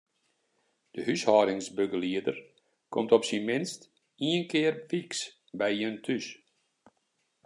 De 0.91 1.01
húshâldingsbegelieder 1.05 2.37
komt 2.93 3.13
op 3.17 3.23
syn 3.29 3.45
minst 3.49 3.81
ien 4.27 4.43
kear 4.51 4.75
wyks 4.89 5.19
by 5.59 5.69
jin 5.79 5.97
thús. 6.05 6.27